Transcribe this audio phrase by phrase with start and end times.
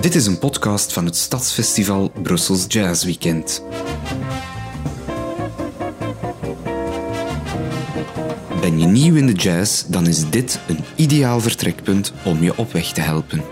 [0.00, 3.64] Dit is een podcast van het Stadsfestival Brussels Jazz Weekend.
[8.60, 12.72] Ben je nieuw in de jazz, dan is dit een ideaal vertrekpunt om je op
[12.72, 13.42] weg te helpen.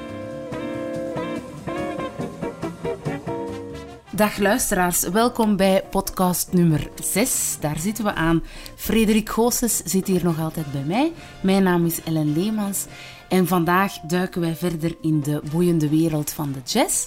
[4.11, 7.57] Dag luisteraars, welkom bij podcast nummer 6.
[7.61, 8.43] Daar zitten we aan.
[8.77, 11.13] Frederik Goossens zit hier nog altijd bij mij.
[11.41, 12.87] Mijn naam is Ellen Leemans
[13.29, 17.07] en vandaag duiken wij verder in de boeiende wereld van de jazz.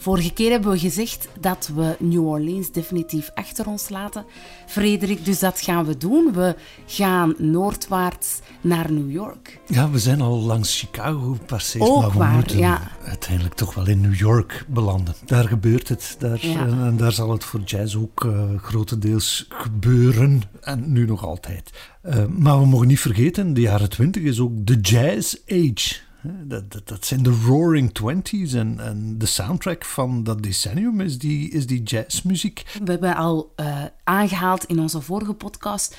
[0.00, 4.24] Vorige keer hebben we gezegd dat we New Orleans definitief achter ons laten.
[4.66, 6.32] Frederik, dus dat gaan we doen.
[6.32, 9.60] We gaan noordwaarts naar New York.
[9.66, 12.90] Ja, we zijn al langs Chicago gepasseerd, maar we waar, moeten ja.
[13.04, 15.14] uiteindelijk toch wel in New York belanden.
[15.24, 16.16] Daar gebeurt het.
[16.18, 16.66] Daar, Ja.
[16.66, 20.42] en, en daar zal het voor jazz ook eh, grotendeels gebeuren.
[20.60, 21.70] En nu nog altijd.
[22.02, 26.08] Eh, maar we mogen niet vergeten, de jaren twintig is ook de jazz age.
[26.22, 31.50] Dat, dat zijn de Roaring Twenties en, en de soundtrack van dat decennium is die,
[31.50, 32.78] is die jazzmuziek.
[32.84, 35.96] We hebben al eh, aangehaald in onze vorige podcast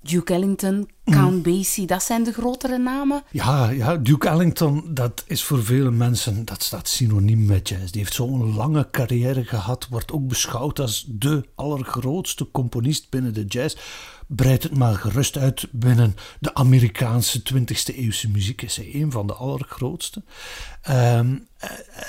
[0.00, 3.22] Duke Ellington, Count Basie, dat zijn de grotere namen.
[3.30, 7.90] Ja, ja, Duke Ellington, dat is voor vele mensen, dat staat synoniem met jazz.
[7.90, 13.44] Die heeft zo'n lange carrière gehad, wordt ook beschouwd als de allergrootste componist binnen de
[13.44, 13.76] jazz.
[14.26, 18.62] Breid het maar gerust uit binnen de Amerikaanse 20e eeuwse muziek.
[18.62, 20.22] Is hij een van de allergrootste.
[20.82, 21.38] Ehm,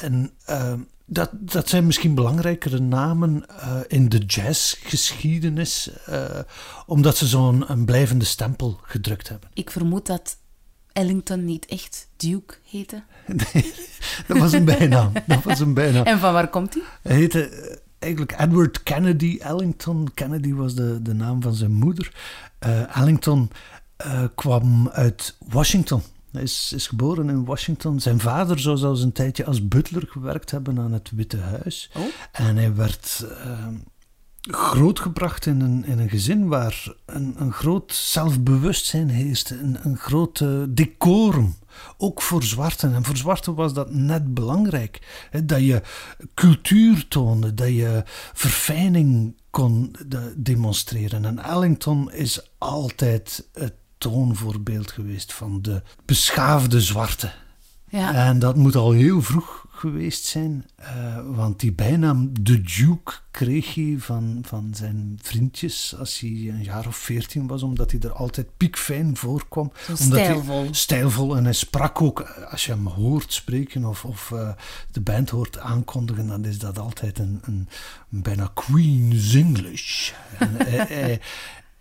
[0.02, 0.80] en ehm,
[1.10, 6.40] dat, dat zijn misschien belangrijkere namen eh, in de jazzgeschiedenis, eh,
[6.86, 9.50] omdat ze zo'n blijvende stempel gedrukt hebben.
[9.54, 10.38] Ik vermoed dat
[10.92, 13.04] Ellington niet echt Duke heette.
[13.54, 13.74] Nee,
[14.28, 15.12] dat was een bijnaam.
[15.28, 16.06] Dat was een bijnaam.
[16.06, 16.84] En van waar komt hij?
[17.02, 20.10] Hij heette eh, eigenlijk Edward Kennedy Ellington.
[20.14, 22.12] Kennedy was de, de naam van zijn moeder.
[22.94, 23.52] Ellington
[24.36, 26.02] kwam uit Washington.
[26.32, 28.00] Hij is, is geboren in Washington.
[28.00, 31.92] Zijn vader zou zelfs een tijdje als butler gewerkt hebben aan het Witte Huis.
[31.98, 32.04] Oh.
[32.32, 33.68] En hij werd eh,
[34.42, 39.60] grootgebracht in een, in een gezin waar een, een groot zelfbewustzijn heerste.
[39.60, 41.56] Een, een groot decorum.
[41.98, 42.94] Ook voor zwarten.
[42.94, 45.28] En voor zwarten was dat net belangrijk.
[45.30, 45.82] Hè, dat je
[46.34, 48.04] cultuur toonde, dat je
[48.34, 51.26] verfijning kon de- demonstreren.
[51.26, 57.32] En Ellington is altijd het toonvoorbeeld geweest van de beschaafde zwarte.
[57.92, 58.14] Ja.
[58.14, 63.74] En dat moet al heel vroeg geweest zijn, eh, want die bijnaam de Duke kreeg
[63.76, 68.12] hij van, van zijn vriendjes als hij een jaar of veertien was, omdat hij er
[68.14, 69.72] altijd piekfijn voorkwam.
[70.00, 70.68] Omdat hij- stijlvol.
[70.72, 74.50] stijlvol en hij sprak ook, eh, als je hem hoort spreken of, of eh,
[74.92, 77.68] de band hoort aankondigen, dan is dat altijd een, een,
[78.12, 80.12] een bijna Queen's English.
[80.38, 81.20] En hij, hij,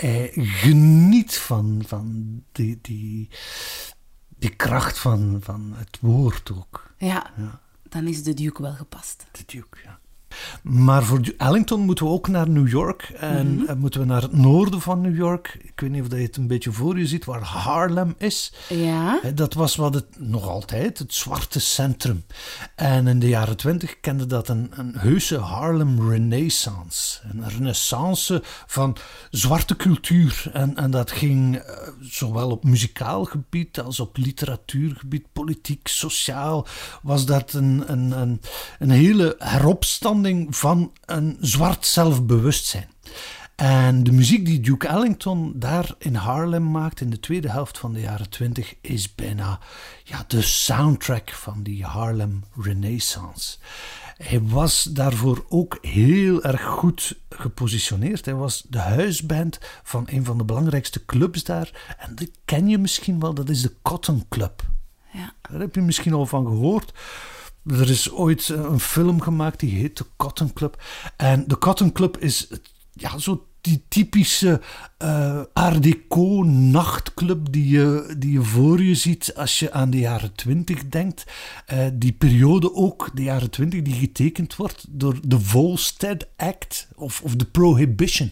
[0.02, 3.28] hij geniet van, van die, die,
[4.38, 6.92] die kracht van, van het woord ook.
[6.96, 7.60] Ja, Ja.
[7.88, 9.26] dan is de Duke wel gepast.
[9.32, 9.98] De Duke, ja.
[10.62, 13.02] Maar voor Ellington moeten we ook naar New York.
[13.18, 15.58] En eh, moeten we naar het noorden van New York.
[15.62, 18.52] Ik weet niet of je het een beetje voor je ziet, waar Harlem is.
[18.68, 22.24] Ja, Hè, Dat was wat het nog altijd, het zwarte centrum.
[22.74, 27.20] En in de jaren twintig kende dat een, een heuse Harlem Renaissance.
[27.32, 28.96] Een renaissance van
[29.30, 30.50] zwarte cultuur.
[30.52, 36.66] En, en dat ging eh, zowel op muzikaal gebied als op literatuurgebied, politiek, sociaal.
[37.02, 38.40] Was dat een, een, een,
[38.78, 42.88] een hele heropstanding van een zwart zelfbewustzijn.
[43.58, 47.92] En de muziek die Duke Ellington daar in Harlem maakt in de tweede helft van
[47.92, 49.60] de jaren twintig is bijna
[50.04, 53.58] ja, de soundtrack van die Harlem Renaissance.
[54.16, 58.24] Hij was daarvoor ook heel erg goed gepositioneerd.
[58.24, 61.96] Hij was de huisband van een van de belangrijkste clubs daar.
[61.98, 64.62] En die ken je misschien wel, dat is de Cotton Club.
[65.12, 65.32] ja.
[65.50, 66.92] Daar heb je misschien al van gehoord.
[67.66, 70.82] Er is ooit een film gemaakt die heet The Cotton Club.
[71.16, 72.48] En de Cotton Club is
[72.92, 74.60] ja, zo die typische
[74.98, 79.98] eh Art Deco nachtclub die je, die je voor je ziet als je aan de
[79.98, 81.24] jaren twintig denkt.
[81.66, 87.20] Eh, die periode ook, de jaren twintig, die getekend wordt door de Volstead Act of,
[87.22, 88.30] of de Prohibition.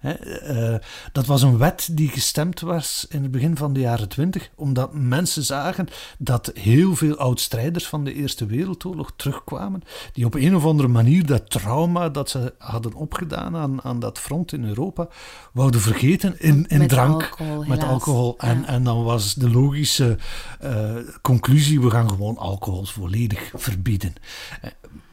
[0.00, 0.74] Eh,
[1.12, 4.94] dat was een wet die gestemd was in het begin van de jaren twintig, omdat
[4.94, 5.88] mensen zagen
[6.18, 9.82] dat heel veel oud-strijders van de Eerste Wereldoorlog terugkwamen,
[10.12, 14.18] die op een of andere manier dat trauma dat ze hadden opgedaan aan, aan dat
[14.18, 15.08] front in Europa,
[15.52, 18.34] wouden vergeten in, in Met drank, alcohol, met alcohol.
[18.38, 18.66] En, Ja.
[18.66, 20.16] en dan was de logische
[20.60, 24.14] eh, conclusie, we gaan gewoon alcohol volledig verbieden.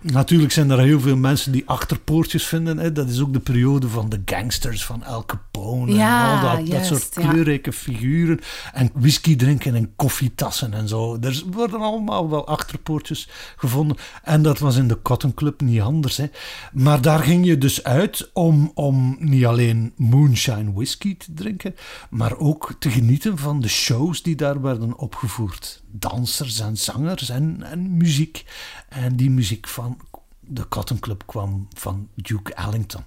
[0.04, 2.78] Natuurlijk zijn er heel veel mensen die achterpoortjes vinden.
[2.78, 2.92] Hè.
[2.92, 6.68] Dat is ook de periode van de gangsters, van El Capone Ja, en al dat,
[6.68, 7.30] dat soort ja.
[7.30, 8.40] kleurrijke figuren.
[8.74, 11.18] En whisky drinken en koffietassen en zo.
[11.22, 13.98] Er worden allemaal wel achterpoortjes gevonden.
[14.24, 16.18] En dat was in de Cotton Club niet anders.
[16.18, 16.26] Hè.
[16.74, 21.76] Maar daar ging je dus uit om, om niet alleen moonshine whisky te drinken,
[22.10, 25.83] maar ook te genieten van de shows die daar werden opgevoerd.
[25.96, 28.46] Dansers en zangers en, en muziek.
[28.90, 29.98] En die muziek van
[30.40, 33.04] de Cotton Club kwam van Duke Ellington.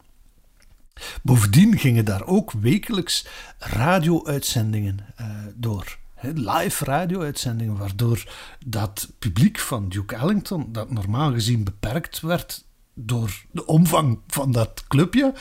[1.23, 3.27] Bovendien gingen daar ook wekelijks
[3.59, 5.99] radio-uitzendingen eh, door.
[6.21, 8.33] Live radio-uitzendingen, waardoor
[8.67, 14.85] dat publiek van Duke Ellington, dat normaal gezien beperkt werd door de omvang van dat
[14.89, 15.35] clubje,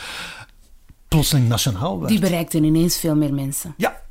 [1.07, 2.11] plotseling nationaal werd.
[2.11, 3.73] Die bereikten ineens veel meer mensen.
[3.77, 4.01] Ja,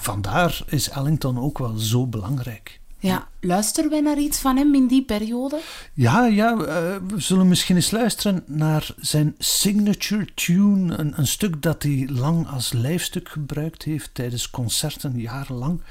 [0.00, 2.77] vandaar is Ellington ook wel zo belangrijk.
[3.00, 5.60] Ja, luisteren wij naar iets van hem in die periode?
[5.94, 10.96] Ja, ja, eh, we zullen misschien eens luisteren naar zijn signature tune.
[10.96, 15.82] Een, een stuk dat hij lang als lijfstuk gebruikt heeft tijdens concerten, jarenlang.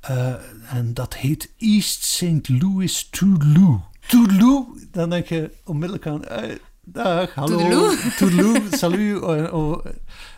[0.00, 0.34] Eh,
[0.72, 2.48] en dat heet East St.
[2.48, 3.80] Louis Toodaloo.
[4.06, 6.24] Toodaloo, dan denk je onmiddellijk aan...
[6.24, 7.92] eh, dag, hallo.
[8.18, 9.22] Toodaloo, salut.
[9.22, 9.84] oh, oh.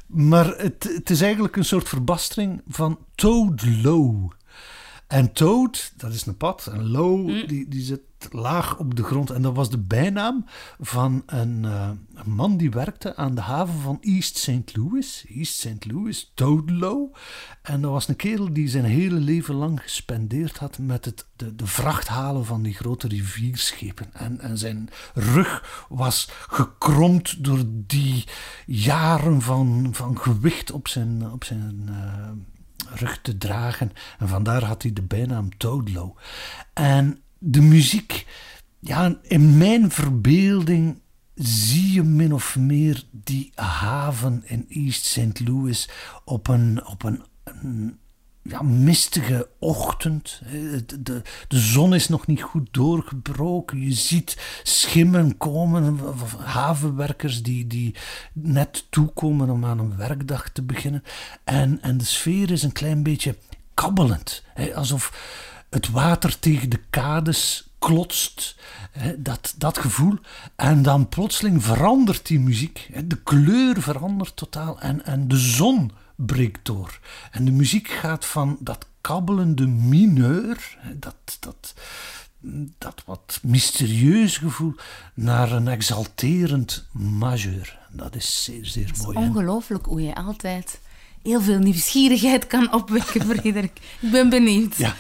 [0.06, 4.30] Maar het, het is eigenlijk een soort verbastering van Toadlow.
[5.06, 6.66] En Toad, dat is een pad.
[6.66, 9.30] En Low, die, die zit laag op de grond.
[9.30, 10.44] En dat was de bijnaam
[10.80, 14.76] van een, eh, een man die werkte aan de haven van East St.
[14.76, 15.24] Louis.
[15.28, 15.84] East St.
[15.92, 17.14] Louis, Toad Low.
[17.62, 21.54] En dat was een kerel die zijn hele leven lang gespendeerd had met het, de,
[21.54, 24.06] de vracht halen van die grote rivierschepen.
[24.12, 28.24] En, en zijn rug was gekromd door die
[28.66, 32.30] jaren van, van gewicht op zijn, op zijn eh,
[32.94, 33.92] rug te dragen.
[34.18, 36.16] En vandaar had hij de bijnaam Toadlow.
[36.72, 38.26] En de muziek,
[38.80, 41.00] ja, in mijn verbeelding
[41.34, 45.40] zie je min of meer die haven in East St.
[45.40, 45.88] Louis
[46.24, 47.22] op een, op een
[48.44, 50.40] ja, mistige ochtend.
[51.00, 53.80] De, de, zon is nog niet goed doorgebroken.
[53.80, 56.00] Je ziet schimmen komen,
[56.38, 57.94] havenwerkers die, die
[58.32, 61.04] net toekomen om aan een werkdag te beginnen.
[61.44, 63.36] En, en de sfeer is een klein beetje
[63.74, 64.42] kabbelend.
[64.74, 65.12] Alsof
[65.70, 68.56] het water tegen de kades klotst.
[69.16, 70.18] Dat, dat gevoel.
[70.56, 72.90] En dan plotseling verandert die muziek.
[73.04, 74.80] De kleur verandert totaal.
[74.80, 76.98] En, en de zon breekt door.
[77.30, 81.74] En de muziek gaat van dat kabbelende mineur, dat, dat,
[82.78, 84.74] dat wat mysterieuze gevoel,
[85.14, 87.78] naar een exalterend majeur.
[87.90, 89.18] Dat is zeer, zeer mooi.
[89.18, 89.24] hè.
[89.24, 90.80] Ongelooflijk hoe je altijd
[91.22, 93.80] heel veel nieuwsgierigheid kan opwekken, Frederik.
[94.00, 94.76] Ik ben benieuwd.
[94.76, 94.94] Ja,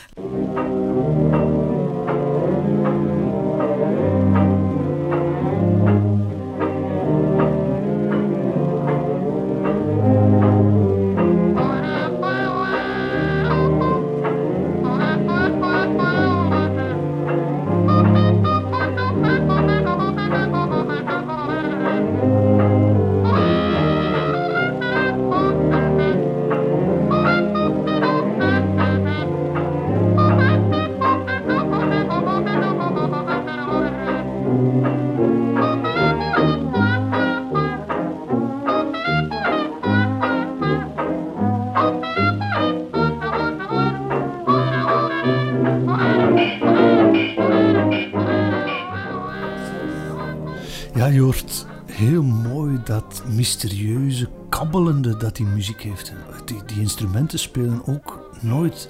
[53.08, 56.12] dat mysterieuze, kabbelende dat die muziek heeft.
[56.44, 58.88] Die, die instrumenten spelen ook nooit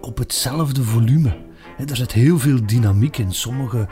[0.00, 1.36] op hetzelfde volume.
[1.86, 3.32] Er zit heel veel dynamiek in.
[3.32, 3.88] Sommige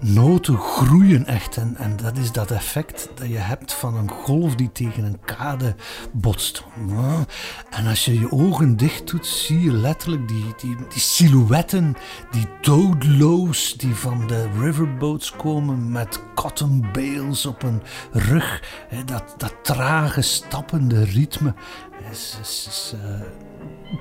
[0.00, 1.56] noten groeien echt.
[1.56, 5.20] En, en dat is dat effect dat je hebt van een golf die tegen een
[5.24, 5.74] kade
[6.12, 6.64] botst.
[7.70, 11.96] En als je je ogen dicht doet, zie je letterlijk die, die, die silhouetten,
[12.30, 18.62] die doodloos die van de riverboats komen met cotton bales op een rug.
[19.04, 21.54] Dat, dat trage, stappende ritme
[22.10, 23.20] is, is, is eh,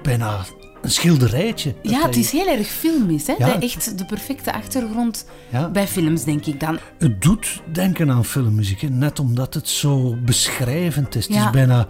[0.03, 0.45] bijna
[0.85, 1.75] een schilderijtje.
[1.81, 3.27] Ja, het is heel erg filmisch.
[3.27, 3.33] Hè?
[3.37, 3.61] Ja.
[3.61, 5.69] Echt de perfecte achtergrond Ja.
[5.69, 6.79] bij films, denk ik dan.
[6.99, 11.25] Het doet denken aan filmmuziek, hè, net omdat het zo beschrijvend is.
[11.25, 11.45] Het Ja.
[11.45, 11.87] is bijna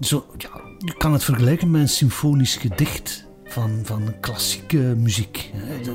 [0.00, 3.26] zo, ja, je kan het vergelijken met een symfonisch gedicht.
[3.48, 5.50] Van, van klassieke muziek.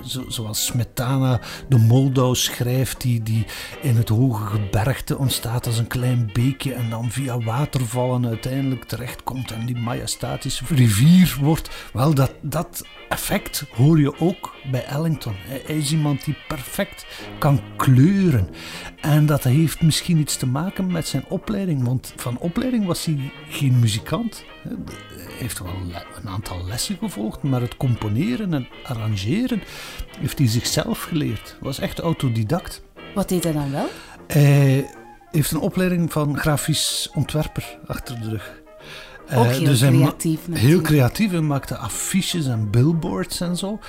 [0.05, 3.45] Zo, zoals Smetana de Moldau schrijft, die, die
[3.81, 9.51] in het hoge gebergte ontstaat als een klein beekje en dan via watervallen uiteindelijk terechtkomt
[9.51, 11.69] en die majestatische rivier wordt.
[11.93, 15.33] Wel, dat, dat effect hoor je ook bij Ellington.
[15.37, 17.05] Hij is iemand die perfect
[17.39, 18.49] kan kleuren.
[19.01, 23.31] En dat heeft misschien iets te maken met zijn opleiding, want van opleiding was hij
[23.49, 24.43] geen muzikant.
[24.63, 24.75] Hij
[25.37, 25.73] heeft wel
[26.21, 29.61] een aantal lessen gevolgd, maar het componeren en arrangeren
[30.19, 31.57] heeft hij zichzelf geleerd.
[31.59, 32.81] Was echt autodidact.
[33.15, 33.87] Wat deed hij dan wel?
[34.27, 34.89] Hij
[35.31, 38.61] heeft een opleiding van grafisch ontwerper achter de rug.
[39.35, 40.39] Ook heel dus creatief.
[40.51, 41.31] Heel creatief.
[41.31, 43.79] Hij maakte affiches en billboards en zo.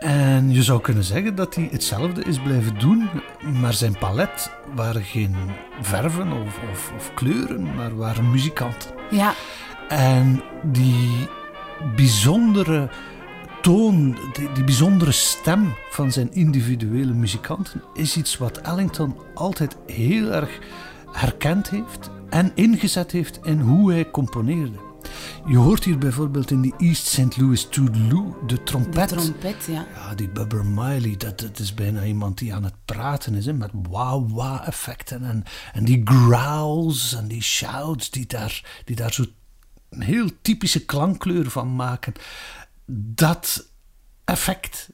[0.00, 3.08] En je zou kunnen zeggen dat hij hetzelfde is blijven doen,
[3.60, 5.36] maar zijn palet waren geen
[5.80, 8.90] verven of, of, of kleuren, maar waren muzikanten.
[9.10, 9.34] Ja.
[9.88, 11.28] En die
[11.96, 12.90] bijzondere
[13.62, 20.32] toon, die, die, bijzondere stem van zijn individuele muzikanten is iets wat Ellington altijd heel
[20.32, 20.58] erg
[21.12, 24.89] herkend heeft en ingezet heeft in hoe hij componeerde.
[25.46, 27.36] Je hoort hier bijvoorbeeld in die East St.
[27.36, 29.08] Louis Toodaloo de trompet.
[29.08, 29.86] De trompet, ja.
[29.94, 33.52] Ja, die Bubber Miley, dat, dat is bijna iemand die aan het praten is, hè,
[33.52, 39.24] met wah-wah effecten en, en die growls en die shouts die daar, die daar zo
[39.90, 42.12] een heel typische klankkleur van maken.
[42.86, 43.68] Dat
[44.24, 44.90] effect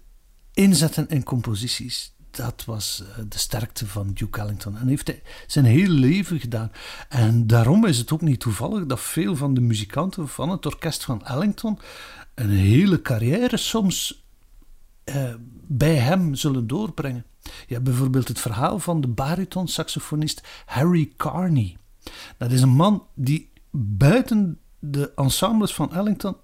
[0.52, 4.76] inzetten in composities, dat was eh, de sterkte van Duke Ellington.
[4.76, 6.72] En heeft hij zijn hele leven gedaan.
[7.08, 11.04] En daarom is het ook niet toevallig dat veel van de muzikanten van het orkest
[11.04, 11.78] van Ellington
[12.34, 14.24] een hele carrière soms
[15.04, 15.34] eh,
[15.66, 17.24] bij hem zullen doorbrengen.
[17.42, 21.76] Je hebt bijvoorbeeld het verhaal van de bariton-saxofonist Harry Carney.
[22.36, 26.36] Dat is een man die buiten de ensembles van Ellington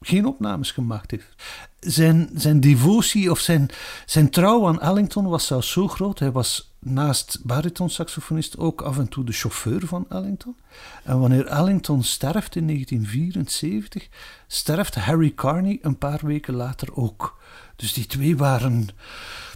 [0.00, 1.34] geen opnames gemaakt heeft.
[1.80, 3.68] Zijn, zijn devotie of zijn,
[4.06, 6.18] zijn trouw aan Ellington was zelfs zo groot.
[6.18, 10.56] Hij was naast baritonsaxofonist ook af en toe de chauffeur van Ellington.
[11.04, 14.08] En wanneer Ellington sterft in 1974,
[14.46, 17.40] sterft Harry Carney een paar weken later ook.
[17.76, 18.88] Dus die twee waren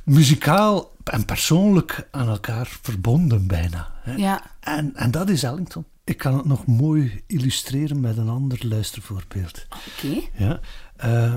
[0.05, 3.93] muzikaal en persoonlijk aan elkaar verbonden bijna.
[4.03, 4.15] Hè?
[4.15, 4.43] Ja.
[4.61, 5.85] En, en dat is Ellington.
[6.11, 9.67] Ik kan het nog mooi illustreren met een ander luistervoorbeeld.
[9.69, 10.21] Oké.
[10.37, 10.61] Ja,
[11.05, 11.37] uh,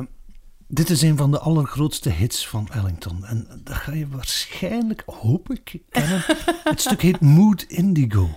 [0.67, 3.25] dit is een van de allergrootste hits van Ellington.
[3.25, 6.23] En dat ga je waarschijnlijk, hoop ik, kennen.
[6.63, 8.29] het stuk heet Mood Indigo.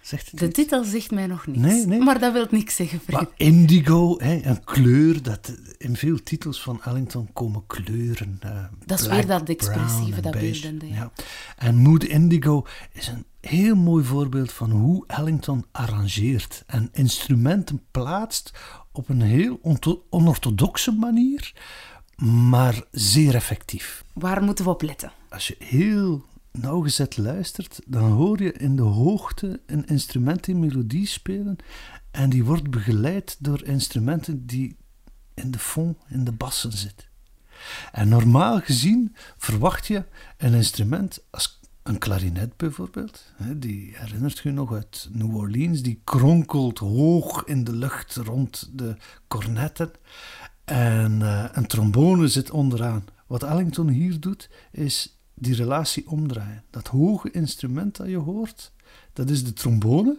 [0.00, 1.60] Zegt de titel zegt mij nog niets.
[1.60, 1.98] Nee, nee.
[1.98, 6.82] Maar dat wil niks zeggen, Maar indigo, hè, een kleur, dat, in veel titels van
[6.82, 8.40] Ellington komen kleuren.
[8.44, 10.88] Uh, dat is weer dat expressieve, dat beeldende.
[10.88, 10.94] Ja.
[10.94, 11.12] ja.
[11.56, 18.52] En Mood Indigo is een heel mooi voorbeeld van hoe Ellington arrangeert en instrumenten plaatst
[18.92, 19.58] op een heel
[20.10, 21.52] onorthodoxe manier,
[22.24, 24.04] maar zeer effectief.
[24.12, 25.12] Waar moeten we op letten?
[25.28, 31.06] Als je heel nauwgezet luistert, dan hoor je in de hoogte een instrument in melodie
[31.06, 31.56] spelen
[32.10, 34.76] en die wordt begeleid door instrumenten die
[35.34, 37.06] in de fond, in de bassen zitten.
[37.92, 40.04] En normaal gezien verwacht je
[40.36, 46.78] een instrument als een klarinet bijvoorbeeld, die herinnert je nog uit New Orleans, die kronkelt
[46.78, 48.96] hoog in de lucht rond de
[49.28, 49.90] cornetten.
[50.64, 53.04] En uh, een trombone zit onderaan.
[53.26, 56.64] Wat Ellington hier doet, is die relatie omdraaien.
[56.70, 58.72] Dat hoge instrument dat je hoort,
[59.12, 60.18] dat is de trombone.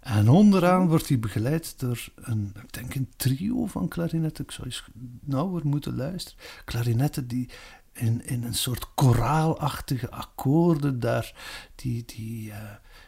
[0.00, 4.44] En onderaan wordt hij begeleid door een, ik denk een trio van klarinetten.
[4.44, 4.84] Ik zou eens
[5.20, 6.38] nauwer moeten luisteren.
[6.64, 7.48] Klarinetten die
[7.96, 11.34] in, in een soort koraalachtige akkoorden daar
[11.74, 12.56] die, die uh,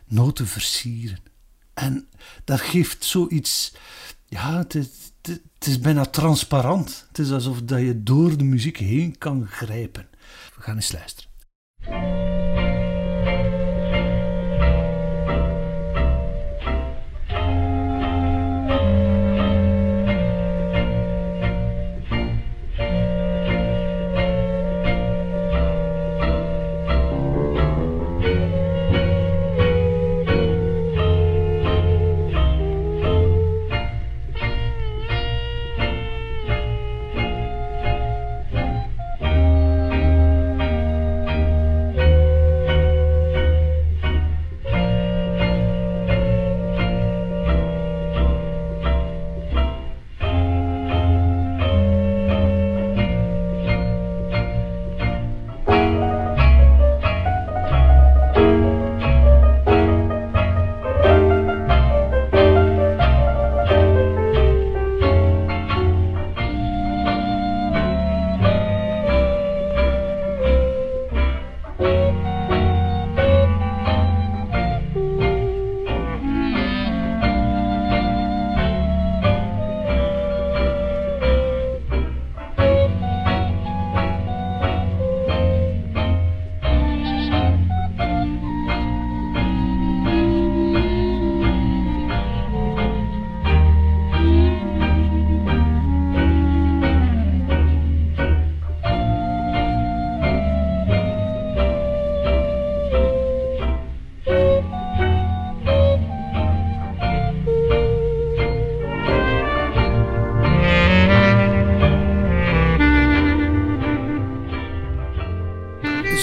[0.07, 1.19] noten versieren.
[1.75, 2.09] En
[2.45, 3.75] dat geeft zoiets,
[4.27, 7.05] ja, het, het, het, is bijna transparant.
[7.09, 10.09] Het is alsof dat je door de muziek heen kan grijpen.
[10.57, 12.18] We gaan eens luisteren.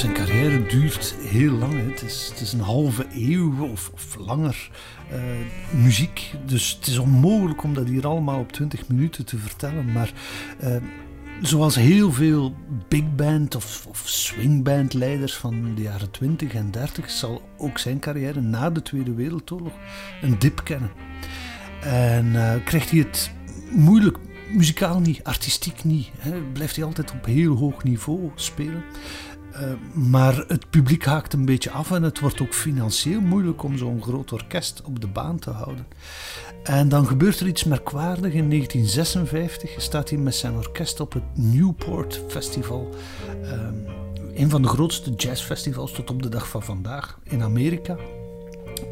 [0.01, 1.91] Dat duurt heel lang.
[1.91, 4.69] Het is, het is een halve eeuw of, langer
[5.11, 5.19] uh,
[5.83, 6.31] muziek.
[6.45, 9.91] Dus het is onmogelijk om dat hier allemaal op 20 minuten te vertellen.
[9.91, 10.13] Maar
[10.63, 10.75] uh,
[11.41, 12.55] zoals heel veel
[12.87, 17.99] big band of, of swingband leiders van de jaren 20 en 30 zal ook zijn
[17.99, 19.73] carrière na de Tweede Wereldoorlog
[20.21, 20.91] een dip kennen.
[21.81, 23.31] En uh, krijgt hij het
[23.71, 24.17] moeilijk,
[24.51, 26.09] muzikaal niet, artistiek niet.
[26.17, 26.41] Hè.
[26.41, 28.83] Blijft hij altijd op heel hoog niveau spelen.
[29.55, 29.61] Uh,
[30.09, 34.01] maar het publiek haakt een beetje af en het wordt ook financieel moeilijk om zo'n
[34.01, 35.85] groot orkest op de baan te houden.
[36.63, 38.35] En dan gebeurt er iets merkwaardigs.
[38.35, 42.95] In 1956 staat hij met zijn orkest op het Newport Festival.
[43.43, 43.85] Um,
[44.35, 47.97] een van de grootste jazzfestivals tot op de dag van vandaag in Amerika.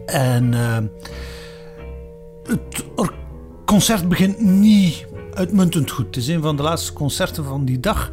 [0.05, 0.77] En uh,
[2.43, 2.85] het
[3.65, 6.05] concert begint niet uitmuntend goed.
[6.05, 8.11] Het is een van de laatste concerten van die dag.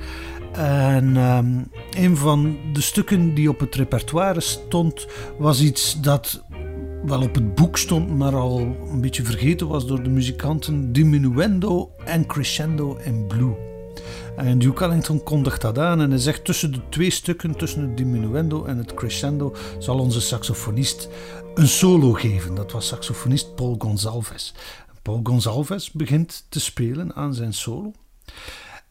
[0.52, 5.06] En um, een van de stukken die op het repertoire stond,
[5.38, 6.44] was iets dat
[7.04, 8.60] wel op het boek stond, maar al
[8.92, 13.68] een beetje vergeten was door de muzikanten: Diminuendo en Crescendo in Blue.
[14.36, 17.96] En Duke Ellington kondigt dat aan en hij zegt tussen de twee stukken, tussen het
[17.96, 21.08] diminuendo en het crescendo, zal onze saxofonist
[21.54, 22.54] een solo geven.
[22.54, 24.54] Dat was saxofonist Paul Gonsalves.
[25.02, 27.92] Paul Gonsalves begint te spelen aan zijn solo.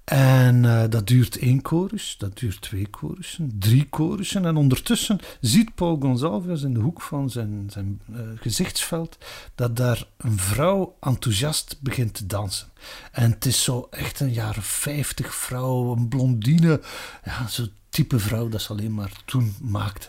[0.09, 4.45] En uh, dat duurt één chorus, dat duurt twee chorussen, drie chorussen.
[4.45, 9.17] En ondertussen ziet Paul Gonsalves in de hoek van zijn, zijn uh, gezichtsveld
[9.55, 12.67] dat daar een vrouw enthousiast begint te dansen.
[13.11, 16.81] En het is zo echt een jaren 50 vrouw, een blondine,
[17.23, 20.07] ja, zo'n type vrouw dat ze alleen maar toen maakte.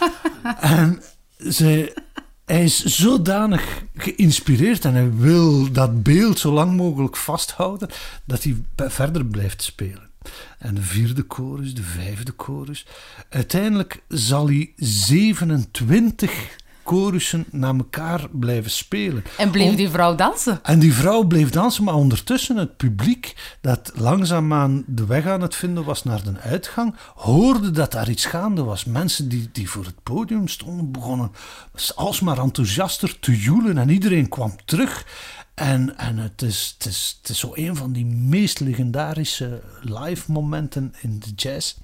[0.60, 1.02] en
[1.38, 2.02] ze
[2.44, 7.88] hij is zodanig geïnspireerd en hij wil dat beeld zo lang mogelijk vasthouden
[8.24, 10.10] dat hij verder blijft spelen.
[10.58, 12.86] En de vierde chorus, de vijfde chorus.
[13.28, 19.24] Uiteindelijk zal hij 27 chorussen na elkaar blijven spelen.
[19.38, 20.58] En bleef die vrouw dansen?
[20.62, 25.54] En die vrouw bleef dansen, maar ondertussen het publiek dat langzaamaan de weg aan het
[25.54, 28.84] vinden was naar de uitgang, hoorde dat daar iets gaande was.
[28.84, 31.30] Mensen die, die voor het podium stonden begonnen
[31.94, 35.06] alsmaar enthousiaster te joelen en iedereen kwam terug.
[35.54, 40.32] En, en het, is, het, is, het is zo een van die meest legendarische live
[40.32, 41.74] momenten in de jazz.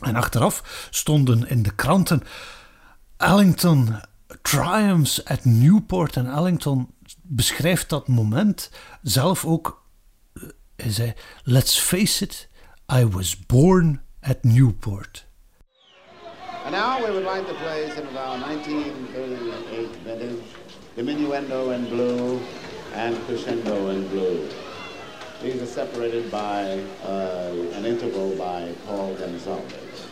[0.00, 2.22] En achteraf stonden in de kranten
[3.16, 3.94] Ellington
[4.42, 8.70] triumphs at Newport en Ellington beschrijft dat moment
[9.02, 9.82] zelf ook.
[10.32, 10.42] Eh,
[10.76, 12.48] hij zei: Let's face it,
[12.92, 15.26] I was born at Newport.
[16.64, 20.42] And now we would like to play some of our 1938 vintage
[20.94, 22.38] diminuendo in blue
[22.94, 24.48] and crescendo in blue.
[25.42, 30.11] These are separated by uh, an interval by Paul Gonsalves.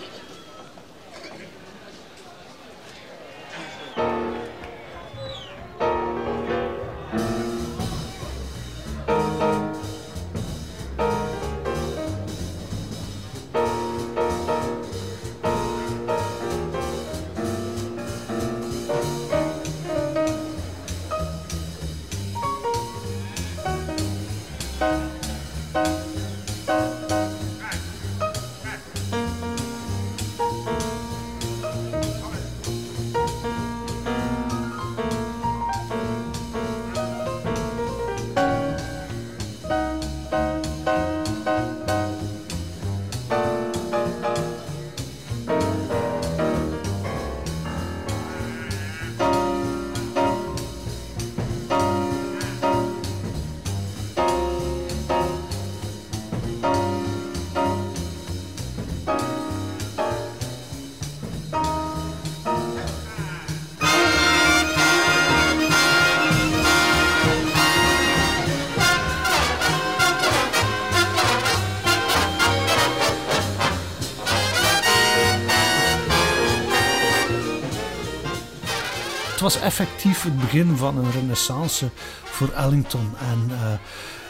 [79.40, 81.90] Het was effectief het begin van een renaissance
[82.24, 83.12] voor Ellington.
[83.18, 83.72] En uh,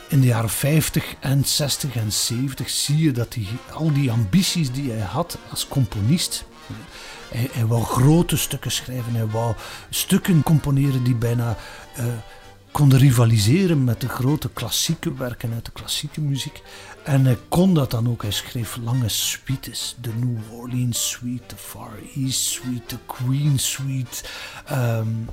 [0.08, 4.72] in de jaren 50 en 60 en 70 zie je dat hij al die ambities
[4.72, 6.44] die hij had als componist.
[7.28, 9.54] Hij, hij wou grote stukken schrijven, hij wou
[9.88, 11.56] stukken componeren die bijna
[11.98, 12.04] uh,
[12.70, 16.62] konden rivaliseren met de grote klassieke werken uit de klassieke muziek.
[17.04, 18.22] En hij kon dat dan ook.
[18.22, 19.96] Hij schreef lange suites.
[20.00, 24.24] De New Orleans Suite, de Far East Suite, de Queen Suite.
[24.72, 25.28] Um,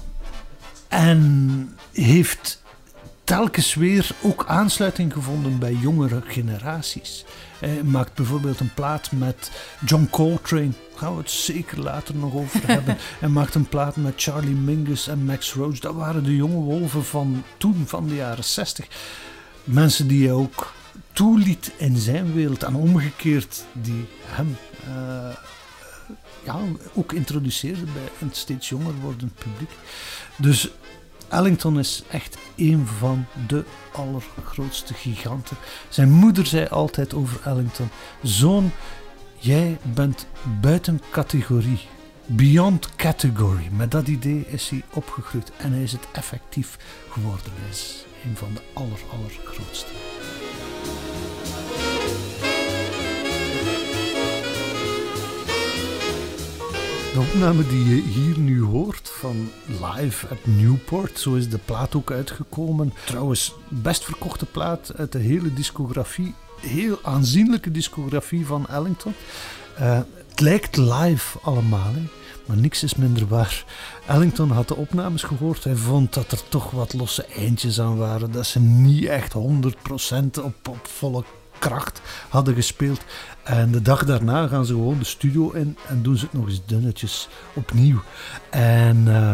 [0.88, 2.62] en heeft
[3.24, 7.26] telkens weer ook aansluiting gevonden bij jongere generaties.
[7.60, 9.52] Hij maakt bijvoorbeeld een plaat met
[9.86, 10.70] John Coltrane.
[10.70, 12.98] Daar gaan we het zeker later nog over hebben.
[13.20, 15.80] Hij maakt een plaat met Charlie Mingus en Max Roach.
[15.80, 18.88] Dat waren de jonge wolven van toen, van de jaren 60.
[19.64, 20.74] Mensen die hij ook
[21.18, 22.64] toeliet in zijn wereld.
[22.64, 25.36] En omgekeerd die hem uh,
[26.44, 26.60] ja,
[26.94, 29.70] ook introduceerde bij een steeds jonger wordend publiek.
[30.36, 30.70] Dus
[31.28, 35.58] Ellington is echt een van de allergrootste giganten.
[35.90, 37.90] Zijn moeder zei altijd over Ellington:
[38.24, 38.72] Zoon,
[39.38, 40.28] jij bent
[40.62, 41.80] buiten categorie.
[42.26, 43.70] Beyond category.
[43.72, 46.78] Met dat idee is hij opgegroeid en hij is het effectief
[47.10, 47.52] geworden.
[47.60, 49.92] Hij is een van de aller, allergrootste.
[57.18, 61.96] De opname die je hier nu hoort van Live at Newport, zo is de plaat
[61.96, 62.94] ook uitgekomen.
[63.06, 66.34] Trouwens, best verkochte plaat uit de hele discografie.
[66.62, 69.14] Heel aanzienlijke discografie van Ellington.
[69.80, 71.94] Uh, het lijkt live allemaal,
[72.46, 73.66] maar niks is minder waar.
[74.08, 75.64] Ellington had de opnames gehoord.
[75.64, 78.32] Hij vond dat er toch wat losse eindjes aan waren.
[78.32, 79.38] Dat ze niet echt 100%
[80.44, 81.24] op, op volle
[81.60, 83.02] kracht hadden gespeeld.
[83.44, 86.48] En de dag daarna gaan ze gewoon de studio in en doen ze het nog
[86.48, 88.02] eens dunnetjes opnieuw.
[88.50, 89.32] En uh,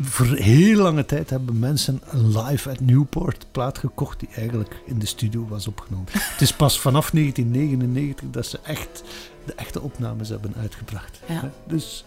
[0.00, 4.98] voor heel lange tijd hebben mensen een live at Newport plaat gekocht die eigenlijk in
[4.98, 6.06] de studio was opgenomen.
[6.32, 9.02] het is pas vanaf 1999 dat ze echt
[9.44, 11.20] de echte opnames hebben uitgebracht.
[11.28, 11.50] Ja.
[11.66, 12.04] Dus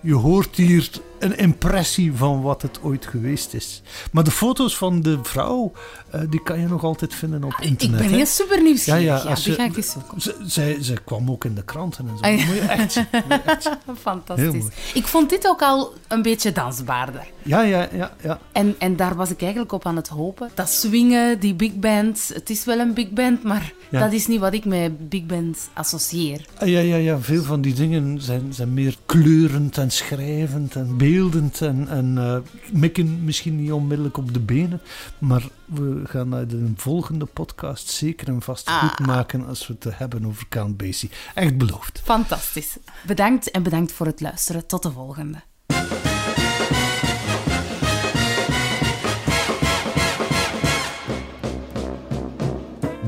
[0.00, 3.82] je hoort hier een impressie van wat het ooit geweest is.
[4.12, 5.72] Maar de foto's van de vrouw,
[6.14, 8.00] uh, die kan je nog altijd vinden op internet.
[8.00, 9.02] Ik ben heel super nieuwsgierig.
[9.02, 10.20] Ja, ja, als ja, die je, ga ik eens zoeken.
[10.20, 12.24] Ze, zij, ze kwam ook in de kranten en zo.
[12.24, 12.46] Ah, ja.
[12.46, 13.06] Moet je echt zien.
[13.12, 13.96] Moet je echt zien.
[14.08, 14.66] Fantastisch.
[14.94, 17.26] Ik vond dit ook al een beetje dansbaarder.
[17.42, 18.12] Ja, ja, ja.
[18.22, 18.38] ja.
[18.52, 20.50] En, en daar was ik eigenlijk op aan het hopen.
[20.54, 22.30] Dat swingen, die big band.
[22.34, 25.68] Het is wel een big band, maar dat is niet wat ik met big band
[25.74, 26.44] associeer.
[26.58, 27.18] Ah, ja, ja, ja.
[27.18, 32.36] Veel van die dingen zijn, zijn meer kleurend en schrijvend en beeldend en en uh,
[32.72, 34.80] mikken misschien niet onmiddellijk op de benen,
[35.18, 38.82] maar we gaan naar de volgende podcast zeker en vast ah.
[38.82, 41.10] goed maken als we het hebben over Count Basie.
[41.34, 42.00] Echt beloofd.
[42.04, 42.76] Fantastisch.
[43.06, 44.66] Bedankt en bedankt voor het luisteren.
[44.66, 45.38] Tot de volgende.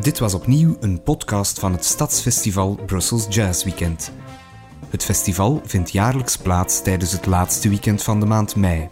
[0.00, 4.12] Dit was opnieuw een podcast van het Stadsfestival Brussels Jazz Weekend.
[4.90, 8.88] Het festival vindt jaarlijks plaats tijdens het laatste weekend van de maand mei.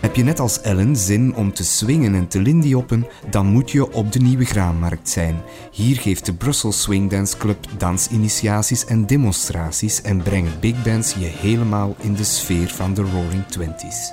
[0.00, 3.92] Heb je net als Ellen zin om te swingen en te lindioppen, dan moet je
[3.92, 5.42] op de Nieuwe Graanmarkt zijn.
[5.72, 11.26] Hier geeft de Brussel Swing Dance Club dansinitiaties en demonstraties en brengen big bands je
[11.26, 14.12] helemaal in de sfeer van de Roaring Twenties.